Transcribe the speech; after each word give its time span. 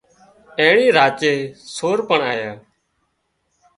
اينڻي 0.59 0.87
راچي 0.97 1.33
سور 1.75 1.97
پڻ 2.09 2.19
آيا 2.31 2.51